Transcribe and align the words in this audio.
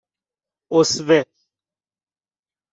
اُسوه 0.73 1.19